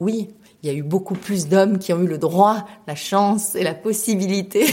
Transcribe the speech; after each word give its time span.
Oui, 0.00 0.30
il 0.62 0.70
y 0.70 0.72
a 0.72 0.76
eu 0.76 0.82
beaucoup 0.82 1.14
plus 1.14 1.46
d'hommes 1.46 1.78
qui 1.78 1.92
ont 1.92 2.00
eu 2.00 2.06
le 2.06 2.16
droit, 2.16 2.66
la 2.86 2.94
chance 2.94 3.54
et 3.54 3.62
la 3.62 3.74
possibilité 3.74 4.66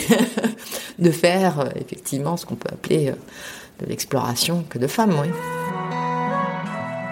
de 1.00 1.12
faire 1.12 1.60
euh, 1.60 1.70
effectivement 1.76 2.38
ce 2.38 2.46
qu'on 2.46 2.56
peut 2.56 2.70
appeler 2.72 3.10
euh, 3.10 3.84
de 3.84 3.90
l'exploration 3.90 4.64
que 4.70 4.80
de 4.80 4.88
femmes. 4.88 5.14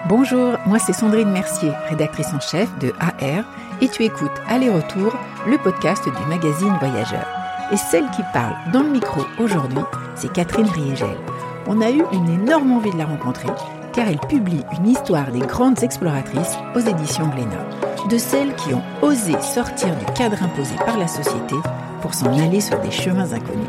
Bonjour, 0.08 0.54
moi 0.66 0.78
c'est 0.78 0.94
Sandrine 0.94 1.30
Mercier, 1.30 1.70
rédactrice 1.90 2.28
en 2.32 2.40
chef 2.40 2.68
de 2.78 2.92
AR, 3.00 3.44
et 3.82 3.88
tu 3.88 4.04
écoutes 4.04 4.30
Aller-Retour, 4.48 5.14
le 5.46 5.58
podcast 5.58 6.04
du 6.04 6.26
magazine 6.26 6.74
Voyageur. 6.80 7.26
Et 7.70 7.76
celle 7.76 8.08
qui 8.10 8.22
parle 8.32 8.56
dans 8.72 8.82
le 8.82 8.90
micro 8.90 9.22
aujourd'hui, 9.38 9.82
c'est 10.14 10.32
Catherine 10.32 10.68
Riegel. 10.68 11.18
On 11.66 11.82
a 11.82 11.90
eu 11.90 12.02
une 12.12 12.28
énorme 12.28 12.72
envie 12.72 12.92
de 12.92 12.98
la 12.98 13.06
rencontrer, 13.06 13.50
car 13.92 14.08
elle 14.08 14.20
publie 14.20 14.62
une 14.78 14.88
histoire 14.88 15.30
des 15.32 15.40
grandes 15.40 15.82
exploratrices 15.82 16.56
aux 16.74 16.80
éditions 16.80 17.28
Glénat, 17.28 17.66
de 18.08 18.18
celles 18.18 18.54
qui 18.54 18.72
ont 18.74 18.82
osé 19.02 19.32
sortir 19.40 19.88
du 19.96 20.04
cadre 20.14 20.42
imposé 20.42 20.74
par 20.84 20.98
la 20.98 21.08
société 21.08 21.56
pour 22.00 22.14
s'en 22.14 22.32
aller 22.38 22.60
sur 22.60 22.78
des 22.80 22.90
chemins 22.90 23.32
inconnus. 23.32 23.68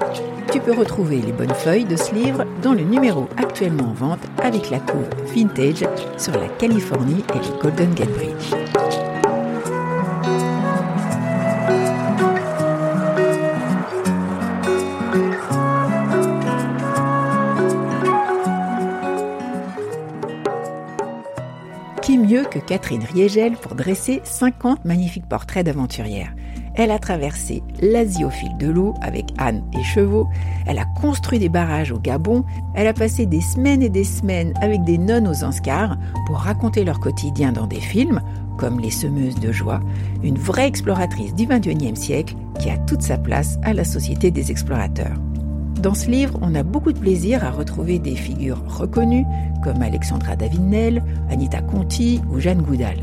Tu 0.52 0.60
peux 0.60 0.74
retrouver 0.74 1.18
les 1.18 1.32
bonnes 1.32 1.54
feuilles 1.54 1.86
de 1.86 1.96
ce 1.96 2.14
livre 2.14 2.46
dans 2.62 2.74
le 2.74 2.84
numéro 2.84 3.28
actuellement 3.38 3.90
en 3.90 3.94
vente 3.94 4.24
avec 4.44 4.70
la 4.70 4.80
couve 4.80 5.10
Vintage 5.36 5.86
sur 6.18 6.34
la 6.34 6.48
Californie 6.60 7.24
et 7.34 7.38
le 7.38 7.62
Golden 7.62 7.94
Gate 7.94 8.14
Bridge. 8.14 8.57
Catherine 22.66 23.04
Riegel 23.04 23.54
pour 23.54 23.76
dresser 23.76 24.22
50 24.24 24.86
magnifiques 24.86 25.28
portraits 25.28 25.66
d'aventurières. 25.66 26.34
Elle 26.76 26.92
a 26.92 27.00
traversé 27.00 27.64
l'Asie 27.82 28.24
au 28.24 28.30
fil 28.30 28.56
de 28.58 28.68
l'eau 28.68 28.94
avec 29.02 29.26
Anne 29.40 29.64
et 29.74 29.84
Chevaux, 29.84 30.28
elle 30.68 30.78
a 30.78 30.86
construit 30.86 31.40
des 31.40 31.50
barrages 31.50 31.92
au 31.92 31.98
Gabon, 31.98 32.44
elle 32.76 32.88
a 32.88 32.94
passé 32.94 33.26
des 33.26 33.42
semaines 33.42 33.82
et 33.82 33.90
des 33.90 34.04
semaines 34.04 34.54
avec 34.62 34.84
des 34.84 35.00
nonnes 35.00 35.28
aux 35.28 35.44
Anscars 35.44 35.98
pour 36.28 36.38
raconter 36.38 36.84
leur 36.84 37.00
quotidien 37.00 37.52
dans 37.52 37.66
des 37.66 37.82
films, 37.82 38.22
comme 38.58 38.80
Les 38.80 38.92
Semeuses 38.92 39.40
de 39.40 39.52
joie, 39.52 39.80
une 40.24 40.38
vraie 40.38 40.68
exploratrice 40.68 41.34
du 41.34 41.48
XXIe 41.48 41.96
siècle 41.96 42.36
qui 42.60 42.70
a 42.70 42.78
toute 42.78 43.02
sa 43.02 43.18
place 43.18 43.58
à 43.64 43.74
la 43.74 43.84
Société 43.84 44.30
des 44.30 44.52
explorateurs. 44.52 45.18
Dans 45.82 45.94
ce 45.94 46.10
livre, 46.10 46.40
on 46.42 46.56
a 46.56 46.64
beaucoup 46.64 46.92
de 46.92 46.98
plaisir 46.98 47.46
à 47.46 47.52
retrouver 47.52 48.00
des 48.00 48.16
figures 48.16 48.64
reconnues 48.68 49.26
comme 49.64 49.84
Alexandra 49.84 50.36
Davinel, 50.36 51.04
Anita 51.30 51.62
Conti 51.62 52.20
ou 52.32 52.40
Jeanne 52.40 52.64
Goudal. 52.64 52.98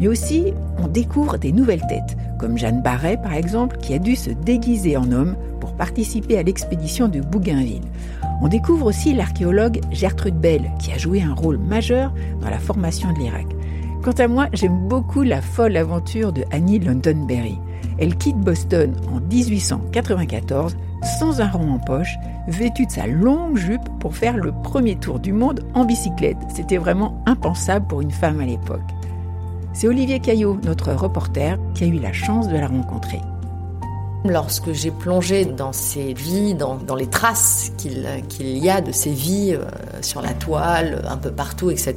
Mais 0.00 0.08
aussi, 0.08 0.54
on 0.78 0.88
découvre 0.88 1.36
des 1.36 1.52
nouvelles 1.52 1.86
têtes, 1.86 2.16
comme 2.38 2.56
Jeanne 2.56 2.80
Barret 2.80 3.18
par 3.22 3.34
exemple, 3.34 3.76
qui 3.76 3.92
a 3.92 3.98
dû 3.98 4.16
se 4.16 4.30
déguiser 4.30 4.96
en 4.96 5.12
homme 5.12 5.36
pour 5.60 5.74
participer 5.74 6.38
à 6.38 6.42
l'expédition 6.42 7.08
de 7.08 7.20
Bougainville. 7.20 7.84
On 8.40 8.48
découvre 8.48 8.86
aussi 8.86 9.12
l'archéologue 9.12 9.80
Gertrude 9.92 10.40
Bell, 10.40 10.70
qui 10.78 10.92
a 10.92 10.98
joué 10.98 11.22
un 11.22 11.34
rôle 11.34 11.58
majeur 11.58 12.12
dans 12.40 12.50
la 12.50 12.58
formation 12.58 13.12
de 13.12 13.18
l'Irak. 13.18 13.46
Quant 14.02 14.12
à 14.12 14.28
moi, 14.28 14.48
j'aime 14.54 14.88
beaucoup 14.88 15.22
la 15.22 15.42
folle 15.42 15.76
aventure 15.76 16.32
de 16.32 16.44
Annie 16.52 16.78
Londonberry. 16.78 17.58
Elle 17.98 18.16
quitte 18.16 18.38
Boston 18.38 18.94
en 19.12 19.20
1894 19.20 20.74
sans 21.04 21.40
un 21.40 21.48
rond 21.48 21.72
en 21.72 21.78
poche, 21.78 22.18
vêtue 22.48 22.86
de 22.86 22.90
sa 22.90 23.06
longue 23.06 23.56
jupe 23.56 23.88
pour 24.00 24.16
faire 24.16 24.36
le 24.36 24.52
premier 24.52 24.96
tour 24.96 25.18
du 25.18 25.32
monde 25.32 25.60
en 25.74 25.84
bicyclette. 25.84 26.36
C'était 26.54 26.78
vraiment 26.78 27.22
impensable 27.26 27.86
pour 27.86 28.00
une 28.00 28.10
femme 28.10 28.40
à 28.40 28.46
l'époque. 28.46 28.80
C'est 29.72 29.88
Olivier 29.88 30.20
Caillot, 30.20 30.58
notre 30.64 30.92
reporter, 30.92 31.58
qui 31.74 31.84
a 31.84 31.86
eu 31.88 31.98
la 31.98 32.12
chance 32.12 32.48
de 32.48 32.56
la 32.56 32.68
rencontrer. 32.68 33.20
Lorsque 34.24 34.72
j'ai 34.72 34.90
plongé 34.90 35.44
dans 35.44 35.72
ses 35.72 36.14
vies, 36.14 36.54
dans, 36.54 36.78
les 36.96 37.08
traces 37.08 37.72
qu'il 37.76 38.06
qu'il 38.28 38.56
y 38.56 38.70
a 38.70 38.80
de 38.80 38.92
ses 38.92 39.12
vies 39.12 39.54
euh, 39.54 39.64
sur 40.00 40.22
la 40.22 40.32
toile, 40.32 41.04
un 41.06 41.18
peu 41.18 41.30
partout, 41.30 41.70
etc., 41.70 41.94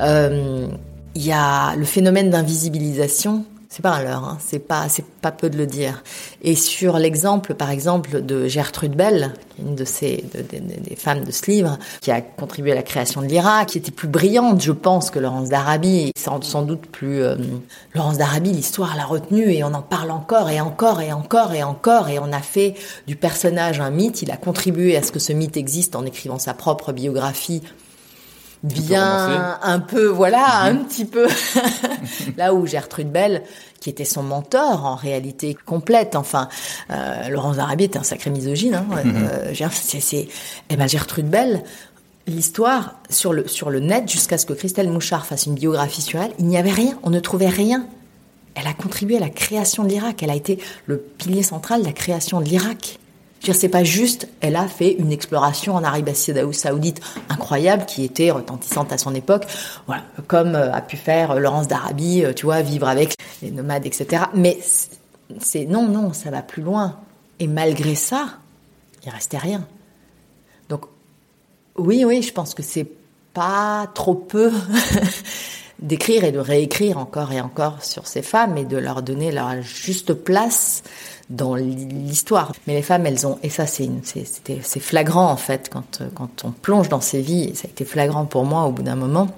euh, 0.00 0.66
il 1.14 1.24
y 1.24 1.32
a 1.32 1.76
le 1.76 1.84
phénomène 1.84 2.30
d'invisibilisation. 2.30 3.44
C'est 3.70 3.82
pas 3.82 3.90
un 3.96 4.02
leurre, 4.02 4.24
hein, 4.24 4.38
c'est 4.40 4.60
pas 4.60 4.88
c'est 4.88 5.04
pas 5.04 5.30
peu 5.30 5.50
de 5.50 5.58
le 5.58 5.66
dire. 5.66 6.02
Et 6.40 6.54
sur 6.56 6.96
l'exemple, 6.98 7.52
par 7.52 7.70
exemple, 7.70 8.22
de 8.22 8.48
Gertrude 8.48 8.96
Bell, 8.96 9.34
une 9.58 9.74
de 9.74 9.84
ces 9.84 10.24
de- 10.34 10.40
de- 10.40 10.80
des 10.88 10.96
femmes 10.96 11.22
de 11.22 11.30
ce 11.30 11.50
livre, 11.50 11.78
qui 12.00 12.10
a 12.10 12.22
contribué 12.22 12.72
à 12.72 12.74
la 12.74 12.82
création 12.82 13.20
de 13.20 13.26
l'Irak, 13.26 13.68
qui 13.68 13.78
était 13.78 13.90
plus 13.90 14.08
brillante, 14.08 14.62
je 14.62 14.72
pense, 14.72 15.10
que 15.10 15.18
Laurence 15.18 15.50
d'Arabie, 15.50 16.12
sans, 16.18 16.40
sans 16.42 16.62
doute 16.62 16.86
plus. 16.86 17.20
euh, 17.22 17.36
Laurence 17.94 18.16
d'Arabie, 18.16 18.52
l'histoire 18.52 18.96
l'a 18.96 19.04
retenue 19.04 19.52
et 19.52 19.62
on 19.64 19.74
en 19.74 19.82
parle 19.82 20.12
encore 20.12 20.48
et 20.48 20.62
encore 20.62 21.02
et 21.02 21.12
encore 21.12 21.52
et 21.52 21.62
encore, 21.62 22.08
et 22.08 22.18
on 22.18 22.32
a 22.32 22.40
fait 22.40 22.74
du 23.06 23.16
personnage 23.16 23.80
un 23.80 23.90
mythe. 23.90 24.22
Il 24.22 24.30
a 24.30 24.38
contribué 24.38 24.96
à 24.96 25.02
ce 25.02 25.12
que 25.12 25.18
ce 25.18 25.34
mythe 25.34 25.58
existe 25.58 25.94
en 25.94 26.06
écrivant 26.06 26.38
sa 26.38 26.54
propre 26.54 26.92
biographie 26.92 27.62
bien 28.62 29.58
un 29.62 29.80
peu 29.80 30.06
voilà 30.06 30.62
un 30.62 30.76
petit 30.76 31.04
peu. 31.04 31.28
Là 32.36 32.54
où 32.54 32.66
Gertrude 32.66 33.10
Bell 33.10 33.42
qui 33.80 33.90
était 33.90 34.04
son 34.04 34.22
mentor 34.24 34.84
en 34.84 34.96
réalité 34.96 35.56
complète 35.66 36.16
enfin 36.16 36.48
euh, 36.90 37.28
Laurence 37.28 37.56
d'Arabie 37.56 37.84
était 37.84 37.98
un 37.98 38.02
sacré 38.02 38.30
misogyne 38.30 38.74
hein, 38.74 38.86
euh, 39.06 39.52
Ger- 39.54 39.68
c'est 39.72 40.28
eh 40.70 40.76
ben 40.76 40.88
Gertrude 40.88 41.28
Bell 41.30 41.62
l'histoire 42.26 42.96
sur 43.08 43.32
le 43.32 43.46
sur 43.46 43.70
le 43.70 43.78
net 43.80 44.10
jusqu'à 44.10 44.36
ce 44.36 44.46
que 44.46 44.52
Christelle 44.52 44.90
Mouchard 44.90 45.24
fasse 45.26 45.46
une 45.46 45.54
biographie 45.54 46.02
sur 46.02 46.20
elle 46.20 46.32
il 46.40 46.46
n'y 46.46 46.58
avait 46.58 46.72
rien 46.72 46.98
on 47.04 47.10
ne 47.10 47.20
trouvait 47.20 47.48
rien. 47.48 47.86
Elle 48.56 48.66
a 48.66 48.74
contribué 48.74 49.18
à 49.18 49.20
la 49.20 49.30
création 49.30 49.84
de 49.84 49.88
l'Irak 49.90 50.20
elle 50.24 50.30
a 50.30 50.34
été 50.34 50.58
le 50.86 50.98
pilier 50.98 51.44
central 51.44 51.82
de 51.82 51.86
la 51.86 51.92
création 51.92 52.40
de 52.40 52.46
l'Irak 52.46 52.98
c'est 53.40 53.68
pas 53.68 53.84
juste, 53.84 54.28
elle 54.40 54.56
a 54.56 54.66
fait 54.68 54.92
une 54.92 55.12
exploration 55.12 55.74
en 55.74 55.84
Arabie 55.84 56.14
Saoudite 56.14 57.00
incroyable 57.28 57.86
qui 57.86 58.04
était 58.04 58.30
retentissante 58.30 58.92
à 58.92 58.98
son 58.98 59.14
époque, 59.14 59.46
voilà, 59.86 60.02
comme 60.26 60.54
euh, 60.54 60.72
a 60.72 60.80
pu 60.80 60.96
faire 60.96 61.32
euh, 61.32 61.38
Laurence 61.38 61.68
d'Arabie, 61.68 62.24
euh, 62.24 62.32
tu 62.32 62.46
vois, 62.46 62.62
vivre 62.62 62.88
avec 62.88 63.14
les 63.42 63.50
nomades, 63.50 63.86
etc. 63.86 64.24
Mais 64.34 64.58
c'est- 65.40 65.66
non, 65.66 65.88
non, 65.88 66.12
ça 66.12 66.30
va 66.30 66.42
plus 66.42 66.62
loin. 66.62 66.96
Et 67.40 67.46
malgré 67.46 67.94
ça, 67.94 68.30
il 69.04 69.10
restait 69.10 69.38
rien. 69.38 69.66
Donc, 70.68 70.82
oui, 71.76 72.04
oui, 72.04 72.22
je 72.22 72.32
pense 72.32 72.54
que 72.54 72.62
c'est 72.62 72.86
pas 73.34 73.86
trop 73.94 74.14
peu 74.14 74.50
d'écrire 75.80 76.24
et 76.24 76.32
de 76.32 76.38
réécrire 76.38 76.98
encore 76.98 77.32
et 77.32 77.40
encore 77.40 77.84
sur 77.84 78.06
ces 78.06 78.22
femmes 78.22 78.56
et 78.56 78.64
de 78.64 78.76
leur 78.76 79.02
donner 79.02 79.30
leur 79.30 79.62
juste 79.62 80.12
place 80.12 80.82
dans 81.30 81.54
l'histoire. 81.54 82.52
Mais 82.66 82.74
les 82.74 82.82
femmes, 82.82 83.06
elles 83.06 83.26
ont, 83.26 83.38
et 83.42 83.50
ça 83.50 83.66
c'est 83.66 84.80
flagrant 84.80 85.30
en 85.30 85.36
fait 85.36 85.68
quand, 85.70 86.02
quand 86.14 86.44
on 86.44 86.50
plonge 86.50 86.88
dans 86.88 87.00
ces 87.00 87.20
vies, 87.20 87.54
ça 87.54 87.68
a 87.68 87.70
été 87.70 87.84
flagrant 87.84 88.24
pour 88.24 88.44
moi 88.44 88.64
au 88.64 88.72
bout 88.72 88.82
d'un 88.82 88.96
moment, 88.96 89.28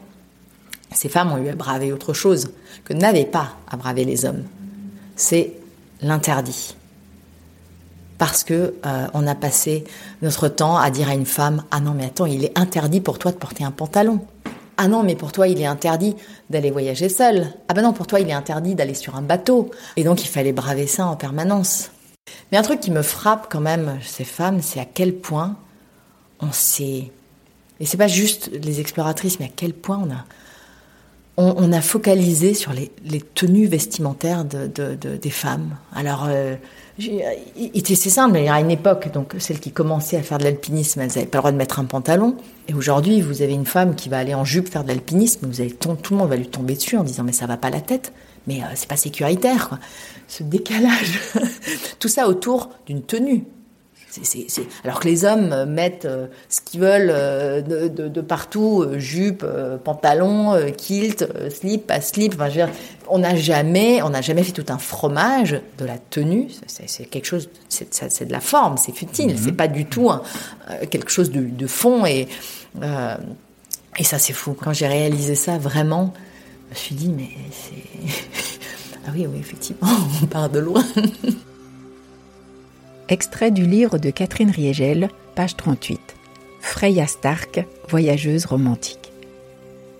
ces 0.92 1.08
femmes 1.08 1.32
ont 1.32 1.38
eu 1.38 1.48
à 1.48 1.54
braver 1.54 1.92
autre 1.92 2.12
chose 2.12 2.50
que 2.84 2.92
n'avaient 2.92 3.24
pas 3.24 3.56
à 3.70 3.76
braver 3.76 4.04
les 4.04 4.24
hommes. 4.24 4.44
C'est 5.16 5.52
l'interdit 6.02 6.76
parce 8.18 8.44
que 8.44 8.74
euh, 8.84 9.06
on 9.14 9.26
a 9.26 9.34
passé 9.34 9.84
notre 10.20 10.48
temps 10.48 10.76
à 10.76 10.90
dire 10.90 11.08
à 11.08 11.14
une 11.14 11.26
femme 11.26 11.64
ah 11.70 11.80
non 11.80 11.92
mais 11.92 12.04
attends 12.04 12.26
il 12.26 12.44
est 12.44 12.58
interdit 12.58 13.00
pour 13.00 13.18
toi 13.18 13.32
de 13.32 13.36
porter 13.36 13.64
un 13.64 13.70
pantalon 13.70 14.20
ah 14.82 14.88
non 14.88 15.02
mais 15.02 15.14
pour 15.14 15.30
toi 15.30 15.46
il 15.46 15.60
est 15.60 15.66
interdit 15.66 16.16
d'aller 16.48 16.70
voyager 16.70 17.10
seul. 17.10 17.48
Ah 17.68 17.74
ben 17.74 17.82
non 17.82 17.92
pour 17.92 18.06
toi 18.06 18.18
il 18.18 18.30
est 18.30 18.32
interdit 18.32 18.74
d'aller 18.74 18.94
sur 18.94 19.14
un 19.14 19.20
bateau. 19.20 19.70
Et 19.96 20.04
donc 20.04 20.24
il 20.24 20.28
fallait 20.28 20.54
braver 20.54 20.86
ça 20.86 21.04
en 21.06 21.16
permanence. 21.16 21.90
Mais 22.50 22.56
un 22.56 22.62
truc 22.62 22.80
qui 22.80 22.90
me 22.90 23.02
frappe 23.02 23.48
quand 23.50 23.60
même 23.60 23.98
ces 24.02 24.24
femmes 24.24 24.62
c'est 24.62 24.80
à 24.80 24.86
quel 24.86 25.14
point 25.14 25.56
on 26.40 26.50
s'est 26.50 27.10
et 27.78 27.84
c'est 27.84 27.98
pas 27.98 28.08
juste 28.08 28.50
les 28.52 28.80
exploratrices 28.80 29.38
mais 29.38 29.46
à 29.46 29.50
quel 29.54 29.74
point 29.74 30.00
on 30.02 30.10
a 30.10 30.24
on, 31.40 31.72
a 31.72 31.80
focalisé 31.80 32.54
sur 32.54 32.72
les, 32.72 33.20
tenues 33.34 33.66
vestimentaires 33.66 34.44
de, 34.44 34.66
des 34.94 35.30
femmes. 35.30 35.76
Alors, 35.94 36.26
euh, 36.28 36.56
c'est 36.98 37.96
simple, 37.96 38.38
y 38.38 38.48
a 38.48 38.60
une 38.60 38.70
époque, 38.70 39.10
donc 39.12 39.34
celles 39.38 39.60
qui 39.60 39.72
commençaient 39.72 40.18
à 40.18 40.22
faire 40.22 40.38
de 40.38 40.44
l'alpinisme, 40.44 41.00
elles 41.00 41.08
n'avaient 41.08 41.26
pas 41.26 41.38
le 41.38 41.42
droit 41.42 41.52
de 41.52 41.56
mettre 41.56 41.80
un 41.80 41.84
pantalon. 41.84 42.36
Et 42.68 42.74
aujourd'hui, 42.74 43.20
vous 43.20 43.42
avez 43.42 43.54
une 43.54 43.66
femme 43.66 43.94
qui 43.94 44.08
va 44.08 44.18
aller 44.18 44.34
en 44.34 44.44
jupe 44.44 44.68
faire 44.68 44.82
de 44.82 44.88
l'alpinisme, 44.88 45.46
vous 45.46 45.60
avez 45.60 45.70
tout, 45.70 45.96
le 46.10 46.16
monde 46.16 46.28
va 46.28 46.36
lui 46.36 46.48
tomber 46.48 46.74
dessus 46.74 46.96
en 46.96 47.04
disant 47.04 47.24
mais 47.24 47.32
ça 47.32 47.46
va 47.46 47.56
pas 47.56 47.70
la 47.70 47.80
tête, 47.80 48.12
mais 48.46 48.62
euh, 48.62 48.66
c'est 48.74 48.88
pas 48.88 48.96
sécuritaire. 48.96 49.78
Ce 50.28 50.42
décalage, 50.42 51.20
tout 51.98 52.08
ça 52.08 52.28
autour 52.28 52.70
d'une 52.86 53.02
tenue. 53.02 53.44
Alors 54.84 55.00
que 55.00 55.08
les 55.08 55.24
hommes 55.24 55.64
mettent 55.66 56.04
euh, 56.04 56.26
ce 56.48 56.60
qu'ils 56.60 56.80
veulent 56.80 57.10
euh, 57.12 57.60
de, 57.62 58.20
partout, 58.20 58.82
euh, 58.82 58.98
jupe, 58.98 59.46
pantalon, 59.84 60.56
kilt, 60.76 61.26
slip, 61.50 61.86
pas 61.86 62.00
slip. 62.00 62.34
Enfin, 62.34 62.68
on 63.08 63.18
n'a 63.18 63.36
jamais, 63.36 64.02
on 64.02 64.10
n'a 64.10 64.20
jamais 64.20 64.42
fait 64.42 64.52
tout 64.52 64.66
un 64.68 64.78
fromage 64.78 65.60
de 65.78 65.84
la 65.84 65.98
tenue. 65.98 66.48
C'est 66.66 67.04
quelque 67.06 67.26
chose, 67.26 67.48
c'est 67.68 68.26
de 68.26 68.32
la 68.32 68.40
forme, 68.40 68.76
c'est 68.76 68.94
futile. 68.94 69.36
C'est 69.38 69.50
mhm. 69.50 69.56
pas 69.56 69.68
du 69.68 69.86
tout 69.86 70.10
quelque 70.90 71.10
chose 71.10 71.30
de, 71.30 71.66
fond 71.66 72.04
et 72.06 72.28
et 73.98 74.04
ça 74.04 74.18
c'est 74.18 74.32
fou. 74.32 74.54
Quand 74.54 74.72
j'ai 74.72 74.86
réalisé 74.86 75.34
ça, 75.34 75.58
vraiment, 75.58 76.14
je 76.68 76.74
me 76.74 76.74
suis 76.76 76.94
dit 76.94 77.08
mais 77.08 77.28
c'est 77.50 78.08
ah 79.06 79.10
oui 79.14 79.26
oui 79.26 79.38
effectivement 79.40 79.88
on 80.22 80.26
part 80.26 80.48
de 80.48 80.60
loin. 80.60 80.84
Extrait 83.10 83.50
du 83.50 83.66
livre 83.66 83.98
de 83.98 84.10
Catherine 84.10 84.52
Riegel, 84.52 85.08
page 85.34 85.56
38. 85.56 86.14
Freya 86.60 87.08
Stark, 87.08 87.66
voyageuse 87.88 88.46
romantique. 88.46 89.10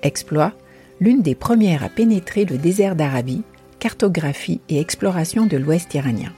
Exploit, 0.02 0.52
l'une 1.00 1.20
des 1.20 1.34
premières 1.34 1.82
à 1.82 1.88
pénétrer 1.88 2.44
le 2.44 2.56
désert 2.56 2.94
d'Arabie, 2.94 3.42
cartographie 3.80 4.60
et 4.68 4.78
exploration 4.78 5.46
de 5.46 5.56
l'Ouest 5.56 5.92
iranien. 5.92 6.32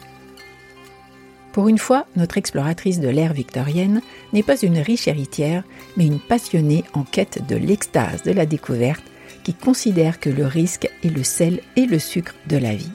Pour 1.52 1.68
une 1.68 1.76
fois, 1.76 2.06
notre 2.16 2.38
exploratrice 2.38 3.00
de 3.00 3.08
l'ère 3.08 3.34
victorienne 3.34 4.00
n'est 4.32 4.42
pas 4.42 4.56
une 4.56 4.78
riche 4.78 5.08
héritière, 5.08 5.64
mais 5.98 6.06
une 6.06 6.20
passionnée 6.20 6.84
en 6.94 7.02
quête 7.02 7.46
de 7.46 7.56
l'extase 7.56 8.22
de 8.22 8.32
la 8.32 8.46
découverte 8.46 9.04
qui 9.44 9.52
considère 9.52 10.18
que 10.18 10.30
le 10.30 10.46
risque 10.46 10.88
est 11.04 11.14
le 11.14 11.22
sel 11.22 11.60
et 11.76 11.84
le 11.84 11.98
sucre 11.98 12.34
de 12.48 12.56
la 12.56 12.74
vie 12.74 12.92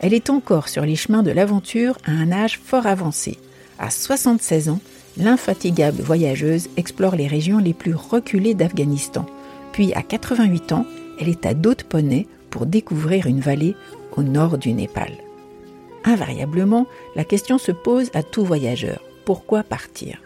elle 0.00 0.14
est 0.14 0.30
encore 0.30 0.68
sur 0.68 0.84
les 0.84 0.96
chemins 0.96 1.22
de 1.22 1.30
l'aventure 1.30 1.98
à 2.04 2.12
un 2.12 2.32
âge 2.32 2.60
fort 2.62 2.86
avancé. 2.86 3.38
À 3.78 3.90
76 3.90 4.68
ans, 4.68 4.80
l'infatigable 5.16 6.02
voyageuse 6.02 6.68
explore 6.76 7.16
les 7.16 7.26
régions 7.26 7.58
les 7.58 7.74
plus 7.74 7.94
reculées 7.94 8.54
d'Afghanistan. 8.54 9.26
Puis 9.72 9.92
à 9.94 10.02
88 10.02 10.72
ans, 10.72 10.86
elle 11.20 11.28
est 11.28 11.46
à 11.46 11.54
dos 11.54 11.74
de 11.74 11.82
poney 11.82 12.26
pour 12.50 12.66
découvrir 12.66 13.26
une 13.26 13.40
vallée 13.40 13.76
au 14.16 14.22
nord 14.22 14.58
du 14.58 14.72
Népal. 14.72 15.12
Invariablement, 16.04 16.86
la 17.16 17.24
question 17.24 17.58
se 17.58 17.72
pose 17.72 18.10
à 18.14 18.22
tout 18.22 18.44
voyageur. 18.44 19.02
Pourquoi 19.24 19.62
partir? 19.62 20.22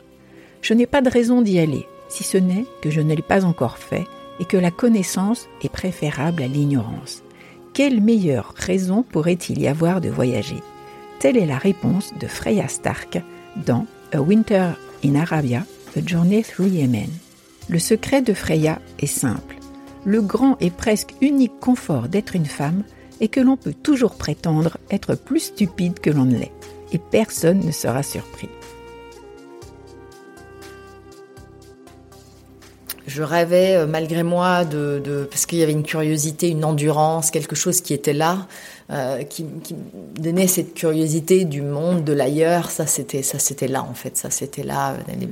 Je 0.60 0.74
n'ai 0.74 0.86
pas 0.86 1.00
de 1.00 1.10
raison 1.10 1.42
d'y 1.42 1.58
aller, 1.58 1.86
si 2.08 2.22
ce 2.22 2.38
n'est 2.38 2.66
que 2.82 2.90
je 2.90 3.00
ne 3.00 3.14
l'ai 3.14 3.22
pas 3.22 3.44
encore 3.44 3.78
fait 3.78 4.06
et 4.38 4.44
que 4.44 4.56
la 4.56 4.70
connaissance 4.70 5.48
est 5.62 5.68
préférable 5.68 6.42
à 6.42 6.46
l'ignorance. 6.46 7.22
Quelle 7.74 8.02
meilleure 8.02 8.52
raison 8.54 9.02
pourrait-il 9.02 9.58
y 9.58 9.66
avoir 9.66 10.02
de 10.02 10.10
voyager? 10.10 10.62
Telle 11.20 11.38
est 11.38 11.46
la 11.46 11.56
réponse 11.56 12.12
de 12.20 12.26
Freya 12.26 12.68
Stark 12.68 13.22
dans 13.64 13.86
A 14.12 14.20
Winter 14.20 14.72
in 15.02 15.14
Arabia, 15.14 15.64
A 15.96 16.00
Journey 16.04 16.42
Through 16.42 16.68
Yemen. 16.68 17.08
Le 17.70 17.78
secret 17.78 18.20
de 18.20 18.34
Freya 18.34 18.78
est 18.98 19.06
simple. 19.06 19.56
Le 20.04 20.20
grand 20.20 20.58
et 20.60 20.68
presque 20.70 21.14
unique 21.22 21.60
confort 21.60 22.08
d'être 22.08 22.36
une 22.36 22.44
femme 22.44 22.82
est 23.20 23.28
que 23.28 23.40
l'on 23.40 23.56
peut 23.56 23.72
toujours 23.72 24.16
prétendre 24.16 24.76
être 24.90 25.14
plus 25.14 25.40
stupide 25.40 25.98
que 25.98 26.10
l'on 26.10 26.26
ne 26.26 26.36
l'est, 26.36 26.52
et 26.92 26.98
personne 26.98 27.64
ne 27.64 27.72
sera 27.72 28.02
surpris. 28.02 28.50
Je 33.14 33.22
rêvais 33.22 33.76
euh, 33.76 33.86
malgré 33.86 34.22
moi 34.22 34.64
de, 34.64 35.28
parce 35.30 35.44
qu'il 35.44 35.58
y 35.58 35.62
avait 35.62 35.72
une 35.72 35.82
curiosité, 35.82 36.48
une 36.48 36.64
endurance, 36.64 37.30
quelque 37.30 37.54
chose 37.54 37.82
qui 37.82 37.92
était 37.92 38.14
là, 38.14 38.46
euh, 38.90 39.22
qui, 39.24 39.44
donnait 40.18 40.46
cette 40.46 40.72
curiosité 40.72 41.44
du 41.44 41.60
monde, 41.60 42.04
de 42.04 42.14
l'ailleurs. 42.14 42.70
Ça 42.70 42.86
c'était 42.86 43.22
ça 43.22 43.38
c'était 43.38 43.68
là 43.68 43.82
en 43.82 43.92
fait, 43.92 44.16
ça 44.16 44.30
c'était 44.30 44.62
là. 44.62 44.92
Euh, 44.92 45.26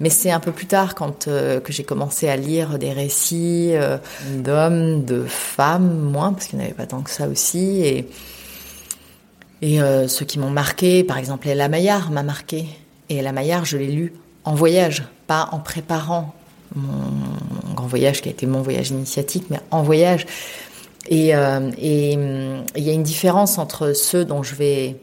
Mais 0.00 0.10
c'est 0.10 0.32
un 0.32 0.40
peu 0.40 0.50
plus 0.50 0.66
tard 0.66 0.96
quand 0.96 1.26
que 1.26 1.72
j'ai 1.72 1.84
commencé 1.84 2.28
à 2.28 2.36
lire 2.36 2.80
des 2.80 2.90
récits 2.90 3.74
d'hommes, 4.38 5.04
de 5.04 5.22
femmes, 5.24 6.00
moins 6.00 6.32
parce 6.32 6.48
qu'il 6.48 6.58
n'y 6.58 6.64
avait 6.64 6.74
pas 6.74 6.86
tant 6.86 7.02
que 7.02 7.10
ça 7.10 7.28
aussi 7.28 7.82
et 7.82 8.08
et 9.62 9.78
ceux 10.08 10.24
qui 10.24 10.38
m'ont 10.38 10.48
marqué, 10.48 11.04
par 11.04 11.18
exemple, 11.18 11.46
Ella 11.46 11.68
Maillard 11.68 12.10
m'a 12.10 12.22
marqué. 12.22 12.64
Et 13.10 13.16
Ella 13.16 13.30
Maillard, 13.30 13.66
je 13.66 13.76
l'ai 13.76 13.88
lu 13.88 14.14
en 14.44 14.54
voyage, 14.54 15.04
pas 15.26 15.50
en 15.52 15.58
préparant 15.58 16.34
mon, 16.74 17.74
grand 17.74 17.86
voyage 17.86 18.22
qui 18.22 18.28
a 18.28 18.32
été 18.32 18.46
mon 18.46 18.62
voyage 18.62 18.90
initiatique, 18.90 19.44
mais 19.50 19.60
en 19.70 19.82
voyage. 19.82 20.26
Et 21.08 21.34
euh, 21.34 21.70
il 21.78 22.82
y 22.82 22.90
a 22.90 22.92
une 22.92 23.02
différence 23.02 23.58
entre 23.58 23.92
ceux 23.92 24.24
dont 24.24 24.42
je 24.42 24.54
vais 24.54 24.96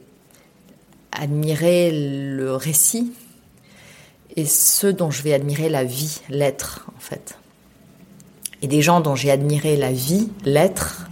admirer 1.11 1.91
le 1.91 2.55
récit 2.55 3.11
et 4.35 4.45
ceux 4.45 4.93
dont 4.93 5.09
je 5.09 5.23
vais 5.23 5.33
admirer 5.33 5.67
la 5.67 5.83
vie, 5.83 6.21
l'être, 6.29 6.85
en 6.95 6.99
fait. 6.99 7.37
Et 8.61 8.67
des 8.67 8.81
gens 8.81 9.01
dont 9.01 9.15
j'ai 9.15 9.31
admiré 9.31 9.75
la 9.77 9.91
vie, 9.91 10.29
l'être, 10.45 11.07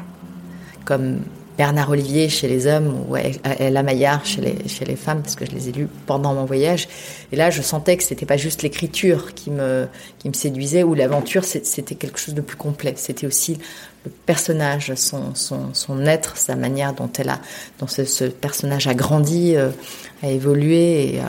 comme 0.85 1.21
Bernard 1.57 1.89
Olivier 1.89 2.27
chez 2.27 2.47
les 2.47 2.67
hommes 2.67 3.05
ou 3.07 3.15
Ella 3.15 3.83
Maillard 3.83 4.25
chez 4.25 4.41
les, 4.41 4.67
chez 4.67 4.83
les 4.83 4.95
femmes, 4.95 5.21
parce 5.21 5.35
que 5.35 5.45
je 5.45 5.51
les 5.51 5.69
ai 5.69 5.71
lus 5.71 5.87
pendant 6.05 6.33
mon 6.33 6.45
voyage. 6.45 6.87
Et 7.31 7.35
là, 7.35 7.49
je 7.49 7.61
sentais 7.61 7.95
que 7.95 8.03
c'était 8.03 8.25
pas 8.25 8.37
juste 8.37 8.61
l'écriture 8.61 9.33
qui 9.33 9.51
me, 9.51 9.87
qui 10.19 10.27
me 10.27 10.33
séduisait 10.33 10.83
ou 10.83 10.93
l'aventure, 10.93 11.45
c'était 11.45 11.95
quelque 11.95 12.19
chose 12.19 12.33
de 12.33 12.41
plus 12.41 12.57
complet. 12.57 12.93
C'était 12.97 13.25
aussi 13.25 13.57
le 14.03 14.11
personnage, 14.11 14.93
son, 14.95 15.33
son, 15.33 15.73
son 15.73 16.05
être, 16.05 16.35
sa 16.37 16.55
manière 16.55 16.93
dont 16.93 17.09
elle 17.17 17.29
a, 17.29 17.39
dont 17.79 17.87
ce, 17.87 18.25
personnage 18.25 18.87
a 18.87 18.93
grandi, 18.93 19.55
euh, 19.55 19.69
a 20.23 20.29
évolué. 20.29 21.15
Et, 21.15 21.19
euh, 21.19 21.23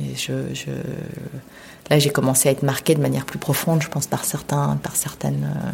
et 0.00 0.14
je, 0.16 0.32
je, 0.54 0.70
là, 1.90 1.98
j'ai 1.98 2.10
commencé 2.10 2.48
à 2.48 2.52
être 2.52 2.62
marquée 2.62 2.94
de 2.94 3.02
manière 3.02 3.26
plus 3.26 3.38
profonde, 3.38 3.82
je 3.82 3.88
pense, 3.88 4.06
par 4.06 4.24
certains, 4.24 4.78
par 4.80 4.94
certaines, 4.94 5.44
euh, 5.44 5.70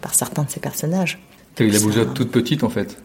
par 0.00 0.14
certains 0.14 0.42
de 0.42 0.50
ces 0.50 0.60
personnages. 0.60 1.20
Tu 1.54 1.62
as 1.62 1.66
eu 1.66 1.70
la 1.70 1.78
bougeotte 1.78 2.14
toute 2.14 2.32
petite, 2.32 2.64
en 2.64 2.70
fait 2.70 2.96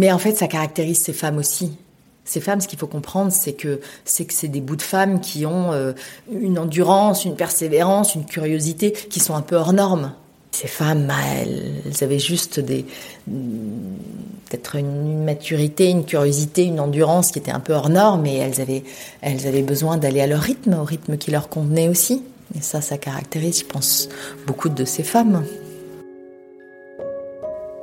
mais 0.00 0.10
en 0.10 0.18
fait, 0.18 0.34
ça 0.34 0.48
caractérise 0.48 0.98
ces 0.98 1.12
femmes 1.12 1.36
aussi. 1.36 1.76
Ces 2.24 2.40
femmes, 2.40 2.62
ce 2.62 2.68
qu'il 2.68 2.78
faut 2.78 2.86
comprendre, 2.86 3.30
c'est 3.30 3.52
que 3.52 3.80
c'est 4.06 4.24
que 4.24 4.32
c'est 4.32 4.48
des 4.48 4.62
bouts 4.62 4.76
de 4.76 4.82
femmes 4.82 5.20
qui 5.20 5.44
ont 5.44 5.72
euh, 5.72 5.92
une 6.32 6.58
endurance, 6.58 7.26
une 7.26 7.36
persévérance, 7.36 8.14
une 8.14 8.24
curiosité, 8.24 8.92
qui 8.92 9.20
sont 9.20 9.34
un 9.34 9.42
peu 9.42 9.56
hors 9.56 9.74
normes. 9.74 10.14
Ces 10.52 10.68
femmes, 10.68 11.12
elles, 11.38 11.82
avaient 12.00 12.18
juste 12.18 12.60
des 12.60 12.86
peut-être 13.26 14.76
une, 14.76 15.22
maturité, 15.22 15.90
une 15.90 16.06
curiosité, 16.06 16.64
une 16.64 16.80
endurance 16.80 17.30
qui 17.30 17.38
était 17.38 17.52
un 17.52 17.60
peu 17.60 17.74
hors 17.74 17.90
normes, 17.90 18.24
et 18.24 18.36
elles 18.36 18.58
avaient 18.58 18.84
elles 19.20 19.46
avaient 19.46 19.60
besoin 19.60 19.98
d'aller 19.98 20.22
à 20.22 20.26
leur 20.26 20.40
rythme, 20.40 20.78
au 20.80 20.84
rythme 20.84 21.18
qui 21.18 21.30
leur 21.30 21.50
convenait 21.50 21.88
aussi. 21.88 22.22
Et 22.56 22.62
ça, 22.62 22.80
ça 22.80 22.96
caractérise, 22.96 23.60
je 23.60 23.66
pense, 23.66 24.08
beaucoup 24.46 24.70
de 24.70 24.86
ces 24.86 25.02
femmes. 25.02 25.44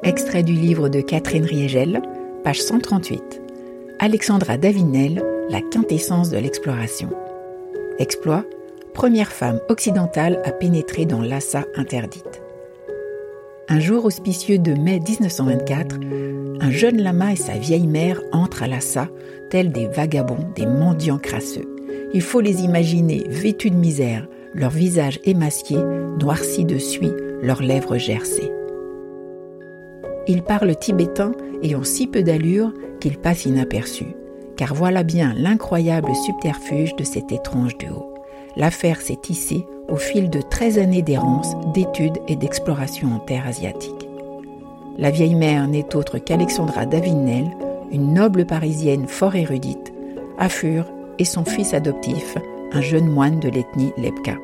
Extrait 0.08 0.42
du 0.42 0.54
livre 0.54 0.88
de 0.88 1.02
Catherine 1.02 1.44
Riegel, 1.44 2.02
page 2.42 2.62
138. 2.62 3.42
Alexandra 4.00 4.56
Davinel, 4.58 5.22
la 5.50 5.60
quintessence 5.60 6.30
de 6.30 6.38
l'exploration. 6.38 7.10
Exploit, 8.00 8.46
première 8.94 9.34
femme 9.34 9.60
occidentale 9.68 10.42
à 10.46 10.52
pénétrer 10.52 11.06
dans 11.06 11.22
Lhasa 11.22 11.66
interdite. 11.76 12.42
Un 13.68 13.82
jour 13.82 14.06
auspicieux 14.06 14.60
de 14.60 14.76
mai 14.76 15.02
1924, 15.06 15.98
un 16.62 16.72
jeune 16.72 17.02
lama 17.02 17.34
et 17.34 17.36
sa 17.36 17.58
vieille 17.58 17.88
mère 17.88 18.22
entrent 18.32 18.64
à 18.64 18.68
Lhasa, 18.68 19.10
tels 19.50 19.74
des 19.74 19.88
vagabonds, 19.88 20.48
des 20.56 20.68
mendiants 20.68 21.20
crasseux. 21.20 21.68
Il 22.14 22.22
faut 22.22 22.40
les 22.40 22.62
imaginer 22.62 23.26
vêtus 23.28 23.72
de 23.72 23.76
misère, 23.76 24.26
leurs 24.54 24.72
visages 24.72 25.20
émaciés, 25.26 25.84
noircis 26.22 26.64
de 26.64 26.78
suie, 26.78 27.12
leurs 27.42 27.62
lèvres 27.62 27.98
gercées. 27.98 28.54
Ils 30.28 30.44
parlent 30.44 30.76
tibétain 30.76 31.32
et 31.62 31.76
ont 31.76 31.84
si 31.84 32.08
peu 32.08 32.24
d'allure 32.24 32.74
qu'ils 33.00 33.18
passent 33.18 33.46
inaperçus. 33.46 34.16
Car 34.56 34.74
voilà 34.74 35.04
bien 35.04 35.34
l'incroyable 35.36 36.14
subterfuge 36.26 36.96
de 36.96 37.04
cet 37.04 37.32
étrange 37.32 37.78
duo. 37.78 38.14
L'affaire 38.56 39.02
s'est 39.02 39.18
tissée 39.22 39.66
au 39.88 39.96
fil 39.96 40.30
de 40.30 40.42
13 40.42 40.80
années 40.80 41.04
d'errance, 41.04 41.56
d'études 41.74 42.18
et 42.28 42.36
d'exploration 42.36 43.16
en 43.16 43.20
terre 43.20 43.48
asiatique. 43.48 44.10
La 44.98 45.12
vieille 45.12 45.36
mère 45.36 45.68
n'est 45.68 45.96
autre 45.96 46.18
qu'Alexandra 46.18 46.86
Davinel, 46.88 47.46
une 47.92 48.14
noble 48.14 48.46
parisienne 48.46 49.08
fort 49.08 49.36
érudite, 49.36 49.94
Afur 50.40 50.86
et 51.20 51.26
son 51.26 51.46
fils 51.46 51.74
adoptif, 51.74 52.38
un 52.74 52.82
jeune 52.82 53.08
moine 53.08 53.40
de 53.40 53.50
l'ethnie 53.50 53.92
Lepka. 53.98 54.36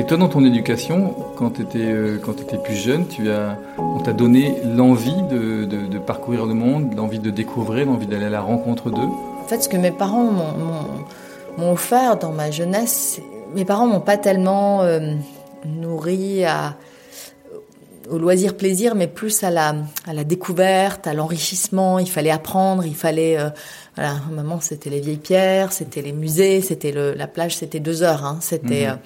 Et 0.00 0.04
toi, 0.04 0.16
dans 0.16 0.30
ton 0.30 0.42
éducation, 0.46 1.14
quand 1.36 1.50
tu 1.50 1.60
étais, 1.60 1.78
euh, 1.82 2.16
étais, 2.40 2.56
plus 2.56 2.74
jeune, 2.74 3.06
tu 3.06 3.30
as, 3.30 3.58
on 3.76 3.98
t'a 3.98 4.14
donné 4.14 4.56
l'envie 4.64 5.20
de, 5.30 5.66
de, 5.66 5.98
parcourir 5.98 6.46
le 6.46 6.54
monde, 6.54 6.94
l'envie 6.96 7.18
de 7.18 7.28
découvrir, 7.28 7.84
l'envie 7.84 8.06
d'aller 8.06 8.24
à 8.24 8.30
la 8.30 8.40
rencontre 8.40 8.88
d'eux? 8.88 9.02
En 9.02 9.46
fait, 9.46 9.60
ce 9.62 9.68
que 9.68 9.76
mes 9.76 9.90
parents 9.90 10.30
m'ont 11.58 11.72
offert 11.72 12.16
dans 12.16 12.32
ma 12.32 12.50
jeunesse, 12.50 13.20
mes 13.54 13.66
parents 13.66 13.86
m'ont 13.86 14.00
pas 14.00 14.16
tellement 14.16 14.80
euh, 14.80 15.00
nourri 15.66 16.46
à, 16.46 16.76
au 18.10 18.16
loisir 18.16 18.56
plaisir, 18.56 18.94
mais 18.94 19.06
plus 19.06 19.44
à 19.44 19.50
la, 19.50 19.74
à 20.06 20.14
la 20.14 20.24
découverte, 20.24 21.08
à 21.08 21.12
l'enrichissement. 21.12 21.98
Il 21.98 22.08
fallait 22.08 22.30
apprendre, 22.30 22.86
il 22.86 22.96
fallait 22.96 23.38
euh, 23.38 23.50
voilà. 23.96 24.14
Maman, 24.30 24.60
c'était 24.62 24.88
les 24.88 25.00
vieilles 25.00 25.18
pierres, 25.18 25.74
c'était 25.74 26.00
les 26.00 26.12
musées, 26.12 26.62
c'était 26.62 26.92
la 26.92 27.26
plage, 27.26 27.56
c'était 27.56 27.80
deux 27.80 28.02
heures. 28.02 28.24
Hein, 28.24 28.38
c'était. 28.40 28.86
Mhm. 28.86 28.92
Euh, 28.92 28.96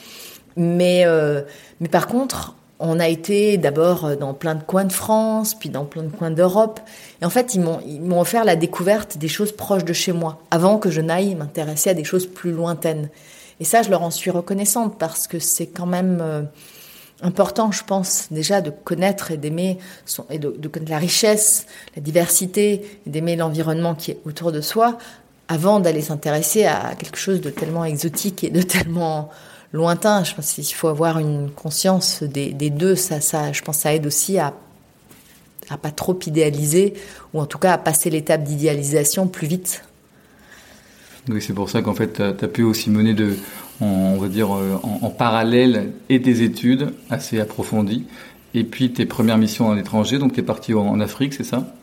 mais 0.57 1.05
euh, 1.07 1.43
mais 1.81 1.89
par 1.89 2.07
contre, 2.07 2.55
on 2.81 2.99
a 3.01 3.09
été 3.09 3.57
d'abord 3.57 4.17
dans 4.17 4.35
plein 4.35 4.55
de 4.55 4.63
coins 4.63 4.85
de 4.85 4.93
France, 4.93 5.55
puis 5.55 5.69
dans 5.69 5.85
plein 5.85 6.03
de 6.03 6.11
coins 6.11 6.31
d'Europe. 6.31 6.81
Et 7.23 7.25
en 7.25 7.31
fait, 7.31 7.55
ils 7.55 7.61
m'ont 7.61 7.81
ils 7.87 8.01
m'ont 8.01 8.21
offert 8.21 8.45
la 8.45 8.57
découverte 8.57 9.19
des 9.19 9.29
choses 9.29 9.53
proches 9.53 9.85
de 9.85 9.93
chez 9.93 10.13
moi, 10.13 10.41
avant 10.51 10.79
que 10.79 10.91
je 10.91 11.01
n'aille 11.01 11.35
m'intéresser 11.35 11.91
à 11.91 11.95
des 11.95 12.05
choses 12.05 12.27
plus 12.27 12.53
lointaines. 12.53 13.09
Et 13.61 13.65
ça, 13.65 13.83
je 13.83 13.91
leur 13.91 14.03
en 14.03 14.11
suis 14.11 14.31
reconnaissante 14.31 14.99
parce 14.99 15.27
que 15.27 15.39
c'est 15.39 15.67
quand 15.67 15.87
même 15.87 16.19
euh, 16.21 16.43
important, 17.23 17.73
je 17.73 17.85
pense, 17.85 18.29
déjà 18.31 18.61
de 18.61 18.71
connaître 18.71 19.31
et 19.31 19.37
d'aimer 19.37 19.79
et 20.31 20.39
de, 20.39 20.69
connaître 20.69 20.91
la 20.91 20.99
richesse, 20.99 21.67
la 21.97 22.03
diversité, 22.03 23.01
et 23.07 23.11
d'aimer 23.11 23.37
l'environnement 23.37 23.95
qui 23.95 24.13
est 24.13 24.19
autour 24.25 24.53
de 24.53 24.61
soi, 24.61 24.99
avant 25.49 25.81
d'aller 25.81 26.03
s'intéresser 26.03 26.65
à 26.65 26.95
quelque 26.99 27.19
chose 27.19 27.41
de 27.41 27.51
tellement 27.51 27.85
exotique 27.85 28.45
et 28.45 28.51
de 28.51 28.63
tellement 28.63 29.31
lointain. 29.75 30.25
Je 30.25 30.35
pense 30.35 30.53
qu'il 30.53 30.65
faut 30.65 30.89
avoir 30.89 31.19
une 31.19 31.51
conscience 31.51 32.23
des, 32.23 32.71
deux. 32.71 32.97
Ça, 32.97 33.53
je 33.53 33.61
pense, 33.61 33.79
ça 33.79 33.95
aide 33.95 34.07
aussi 34.07 34.39
à 34.39 34.55
à 35.71 35.79
pas 35.79 35.91
trop 35.91 36.19
idéaliser 36.27 36.95
ou 37.33 37.41
en 37.41 37.47
tout 37.47 37.59
cas 37.59 37.73
à 37.73 37.79
passer 37.79 38.11
l'étape 38.11 38.45
d'idéalisation 38.45 39.27
plus 39.27 39.47
vite. 39.47 39.83
Oui, 41.29 41.41
c'est 41.41 41.55
pour 41.55 41.71
ça 41.71 41.81
qu'en 41.81 41.95
fait, 41.95 42.15
tu 42.15 42.23
as, 42.23 42.49
pu 42.49 42.63
aussi 42.63 42.91
mener 42.91 43.15
de, 43.15 43.35
on 43.81 44.19
va 44.19 44.29
dire, 44.29 44.55
euh, 44.55 44.77
en, 44.83 45.09
parallèle 45.09 45.93
et 46.11 46.21
tes 46.21 46.43
études 46.43 46.93
assez 47.09 47.41
approfondies, 47.41 48.05
et 48.53 48.63
puis 48.63 48.93
tes 48.93 49.07
premières 49.07 49.39
missions 49.39 49.71
à 49.71 49.75
l'étranger. 49.75 50.19
Donc, 50.19 50.35
tu 50.35 50.41
es 50.41 50.43
parti 50.43 50.75
en, 50.75 51.01
Afrique, 51.01 51.33
c'est 51.33 51.45
ça? 51.45 51.75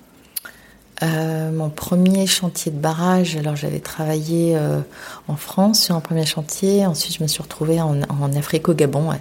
Euh, 1.03 1.51
mon 1.51 1.69
premier 1.69 2.27
chantier 2.27 2.71
de 2.71 2.77
barrage, 2.77 3.35
alors 3.35 3.55
j'avais 3.55 3.79
travaillé 3.79 4.55
euh, 4.55 4.79
en 5.27 5.35
France 5.35 5.81
sur 5.81 5.95
un 5.95 5.99
premier 5.99 6.25
chantier, 6.25 6.85
ensuite 6.85 7.17
je 7.17 7.23
me 7.23 7.27
suis 7.27 7.41
retrouvée 7.41 7.81
en, 7.81 8.01
Afrique 8.35 8.69
au 8.69 8.73
Gabon, 8.73 9.11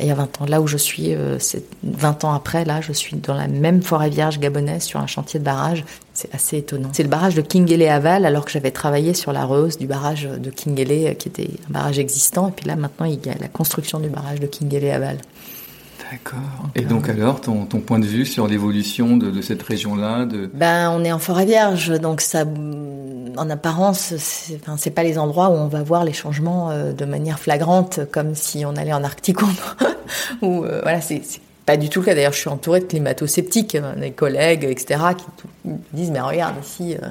il 0.00 0.06
y 0.06 0.10
a 0.10 0.14
20 0.14 0.40
ans. 0.40 0.46
Là 0.46 0.60
où 0.60 0.66
je 0.66 0.76
suis, 0.76 1.14
euh, 1.14 1.38
c'est 1.38 1.64
20 1.82 2.24
ans 2.24 2.34
après, 2.34 2.64
là, 2.64 2.80
je 2.80 2.92
suis 2.92 3.16
dans 3.16 3.34
la 3.34 3.48
même 3.48 3.82
forêt 3.82 4.10
vierge 4.10 4.38
gabonaise 4.38 4.82
sur 4.82 5.00
un 5.00 5.06
chantier 5.06 5.40
de 5.40 5.44
barrage. 5.44 5.84
C'est 6.12 6.32
assez 6.34 6.58
étonnant. 6.58 6.90
C'est 6.92 7.02
le 7.02 7.08
barrage 7.08 7.34
de 7.34 7.40
Kingele 7.40 7.88
Aval, 7.88 8.26
alors 8.26 8.44
que 8.44 8.50
j'avais 8.50 8.70
travaillé 8.70 9.14
sur 9.14 9.32
la 9.32 9.44
rehausse 9.44 9.78
du 9.78 9.86
barrage 9.86 10.24
de 10.24 10.50
Kingele, 10.50 11.08
euh, 11.08 11.14
qui 11.14 11.28
était 11.28 11.48
un 11.68 11.72
barrage 11.72 11.98
existant. 11.98 12.48
Et 12.48 12.52
puis 12.52 12.66
là, 12.66 12.76
maintenant, 12.76 13.06
il 13.06 13.24
y 13.24 13.30
a 13.30 13.34
la 13.40 13.48
construction 13.48 13.98
du 13.98 14.08
barrage 14.08 14.40
de 14.40 14.46
Kingele 14.46 14.90
Aval. 14.90 15.18
D'accord. 16.12 16.68
Et 16.74 16.82
donc 16.82 17.08
alors, 17.08 17.40
ton, 17.40 17.64
ton, 17.64 17.80
point 17.80 17.98
de 17.98 18.04
vue 18.04 18.26
sur 18.26 18.46
l'évolution 18.46 19.16
de, 19.16 19.30
de, 19.30 19.40
cette 19.40 19.62
région-là 19.62 20.26
de... 20.26 20.50
Ben, 20.52 20.90
on 20.90 21.02
est 21.04 21.12
en 21.12 21.18
forêt 21.18 21.46
vierge, 21.46 21.88
donc 22.00 22.20
ça, 22.20 22.44
en 23.38 23.48
apparence, 23.48 24.14
c'est 24.18 24.60
enfin, 24.68 24.90
pas 24.90 25.04
les 25.04 25.18
endroits 25.18 25.48
où 25.48 25.54
on 25.54 25.68
va 25.68 25.82
voir 25.82 26.04
les 26.04 26.12
changements 26.12 26.70
euh, 26.70 26.92
de 26.92 27.06
manière 27.06 27.38
flagrante, 27.38 28.00
comme 28.10 28.34
si 28.34 28.66
on 28.66 28.76
allait 28.76 28.92
en 28.92 29.04
Arctique 29.04 29.40
ou 29.40 29.46
euh, 30.64 30.80
voilà, 30.82 31.00
c'est 31.00 31.22
pas 31.64 31.78
du 31.78 31.88
tout 31.88 32.00
le 32.00 32.04
cas. 32.04 32.14
D'ailleurs, 32.14 32.34
je 32.34 32.40
suis 32.40 32.50
entourée 32.50 32.80
de 32.80 32.84
climato-sceptiques, 32.84 33.76
hein, 33.76 33.94
des 33.98 34.10
collègues, 34.10 34.64
etc., 34.64 35.00
qui 35.16 35.70
disent 35.94 36.10
mais 36.10 36.20
regarde 36.20 36.56
ici. 36.62 36.94
Euh, 37.02 37.06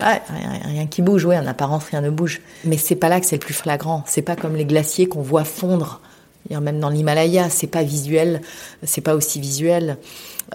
rien, 0.00 0.20
rien, 0.64 0.86
qui 0.86 1.02
bouge, 1.02 1.26
oui, 1.26 1.36
en 1.36 1.46
apparence 1.46 1.84
rien 1.90 2.00
ne 2.00 2.08
bouge. 2.08 2.40
Mais 2.64 2.78
c'est 2.78 2.96
pas 2.96 3.10
là 3.10 3.20
que 3.20 3.26
c'est 3.26 3.36
le 3.36 3.40
plus 3.40 3.52
flagrant. 3.52 4.04
C'est 4.06 4.22
pas 4.22 4.36
comme 4.36 4.56
les 4.56 4.64
glaciers 4.64 5.06
qu'on 5.06 5.20
voit 5.20 5.44
fondre 5.44 6.00
même 6.50 6.80
dans 6.80 6.88
l'Himalaya, 6.88 7.50
c'est 7.50 7.66
pas 7.66 7.82
visuel, 7.82 8.40
c'est 8.82 9.00
pas 9.00 9.14
aussi 9.14 9.40
visuel. 9.40 9.98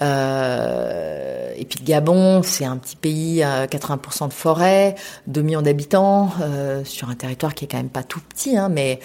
Euh, 0.02 1.54
et 1.56 1.66
puis 1.66 1.80
le 1.80 1.86
Gabon, 1.86 2.42
c'est 2.44 2.66
un 2.66 2.78
petit 2.78 2.96
pays 2.96 3.44
à 3.44 3.68
80% 3.68 4.28
de 4.28 4.34
forêt, 4.34 4.96
2 5.28 5.42
millions 5.42 5.62
d'habitants, 5.62 6.32
euh, 6.42 6.84
sur 6.84 7.10
un 7.10 7.16
territoire 7.16 7.54
qui 7.54 7.66
est 7.66 7.68
quand 7.68 7.78
même 7.78 7.90
pas 7.90 8.04
tout 8.04 8.22
petit, 8.22 8.58
hein, 8.58 8.70
mais 8.70 9.00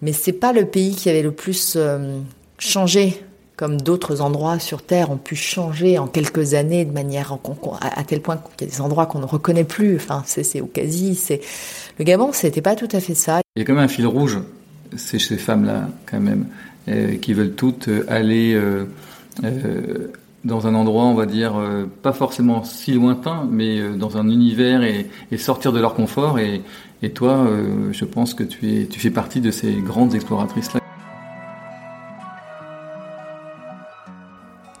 mais 0.00 0.12
c'est 0.12 0.32
pas 0.32 0.52
le 0.52 0.66
pays 0.66 0.96
qui 0.96 1.08
avait 1.08 1.22
le 1.22 1.30
plus 1.30 1.74
euh, 1.76 2.18
changé 2.58 3.22
comme 3.54 3.80
d'autres 3.80 4.20
endroits 4.20 4.58
sur 4.58 4.82
Terre 4.82 5.12
ont 5.12 5.16
pu 5.18 5.36
changer 5.36 5.96
en 5.96 6.08
quelques 6.08 6.54
années 6.54 6.84
de 6.84 6.90
manière 6.90 7.32
à, 7.32 8.00
à 8.00 8.02
tel 8.02 8.20
point 8.20 8.42
qu'il 8.56 8.66
y 8.66 8.70
a 8.70 8.74
des 8.74 8.80
endroits 8.80 9.06
qu'on 9.06 9.20
ne 9.20 9.26
reconnaît 9.26 9.62
plus. 9.62 9.94
Enfin, 9.94 10.24
c'est 10.26 10.60
au 10.60 10.66
quasi. 10.66 11.14
C'est 11.14 11.40
le 12.00 12.04
Gabon, 12.04 12.32
c'était 12.32 12.62
pas 12.62 12.74
tout 12.74 12.88
à 12.90 12.98
fait 12.98 13.14
ça. 13.14 13.40
Il 13.54 13.60
y 13.60 13.62
a 13.62 13.64
quand 13.64 13.74
même 13.74 13.84
un 13.84 13.88
fil 13.88 14.06
rouge 14.06 14.40
c'est 14.96 15.18
ces 15.18 15.36
femmes-là, 15.36 15.88
quand 16.10 16.20
même, 16.20 16.46
euh, 16.88 17.16
qui 17.16 17.34
veulent 17.34 17.54
toutes 17.54 17.88
euh, 17.88 18.04
aller 18.08 18.54
euh, 18.54 18.86
dans 20.44 20.66
un 20.66 20.74
endroit, 20.74 21.04
on 21.04 21.14
va 21.14 21.26
dire, 21.26 21.54
pas 22.02 22.12
forcément 22.12 22.64
si 22.64 22.92
lointain, 22.92 23.46
mais 23.48 23.80
dans 23.96 24.16
un 24.16 24.28
univers 24.28 24.82
et, 24.82 25.08
sortir 25.36 25.72
de 25.72 25.78
leur 25.78 25.94
confort. 25.94 26.40
Et, 26.40 26.62
toi, 27.14 27.48
je 27.92 28.04
pense 28.04 28.34
que 28.34 28.42
tu, 28.42 28.68
es, 28.68 28.86
tu 28.86 28.98
fais 28.98 29.10
partie 29.10 29.40
de 29.40 29.52
ces 29.52 29.72
grandes 29.74 30.16
exploratrices-là. 30.16 30.80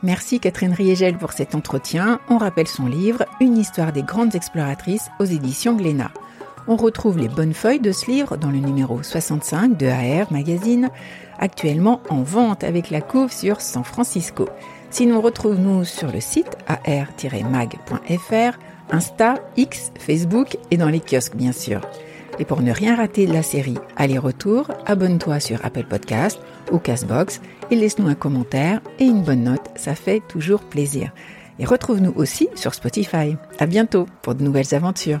Merci 0.02 0.40
Catherine 0.40 0.72
Riegel 0.72 1.16
pour 1.16 1.30
cet 1.30 1.54
entretien. 1.54 2.18
On 2.28 2.38
rappelle 2.38 2.66
son 2.66 2.86
livre 2.86 3.24
Une 3.40 3.56
histoire 3.56 3.92
des 3.92 4.02
grandes 4.02 4.34
exploratrices 4.34 5.10
aux 5.20 5.24
éditions 5.24 5.76
Glénat. 5.76 6.10
On 6.68 6.76
retrouve 6.76 7.18
les 7.18 7.28
bonnes 7.28 7.54
feuilles 7.54 7.80
de 7.80 7.90
ce 7.90 8.10
livre 8.10 8.36
dans 8.36 8.50
le 8.50 8.58
numéro 8.58 9.02
65 9.02 9.76
de 9.76 9.86
AR 9.86 10.32
Magazine, 10.32 10.90
actuellement 11.38 12.00
en 12.08 12.22
vente 12.22 12.62
avec 12.62 12.90
la 12.90 13.00
couve 13.00 13.32
sur 13.32 13.60
San 13.60 13.82
Francisco. 13.82 14.48
Sinon, 14.90 15.20
retrouve-nous 15.20 15.84
sur 15.84 16.12
le 16.12 16.20
site 16.20 16.56
ar-mag.fr, 16.68 18.58
Insta, 18.90 19.34
X, 19.56 19.90
Facebook 19.98 20.56
et 20.70 20.76
dans 20.76 20.88
les 20.88 21.00
kiosques 21.00 21.34
bien 21.34 21.52
sûr. 21.52 21.80
Et 22.38 22.44
pour 22.44 22.62
ne 22.62 22.72
rien 22.72 22.96
rater 22.96 23.26
de 23.26 23.32
la 23.32 23.42
série 23.42 23.78
Aller-retour, 23.96 24.70
abonne-toi 24.86 25.40
sur 25.40 25.64
Apple 25.64 25.84
Podcast 25.84 26.40
ou 26.70 26.78
Castbox 26.78 27.40
et 27.70 27.76
laisse-nous 27.76 28.08
un 28.08 28.14
commentaire 28.14 28.80
et 28.98 29.04
une 29.04 29.22
bonne 29.22 29.44
note, 29.44 29.70
ça 29.76 29.94
fait 29.94 30.22
toujours 30.28 30.60
plaisir. 30.60 31.10
Et 31.58 31.64
retrouve-nous 31.64 32.12
aussi 32.16 32.48
sur 32.54 32.74
Spotify. 32.74 33.36
À 33.58 33.66
bientôt 33.66 34.06
pour 34.22 34.34
de 34.34 34.44
nouvelles 34.44 34.74
aventures. 34.74 35.20